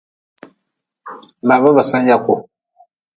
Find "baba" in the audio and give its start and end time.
1.47-1.69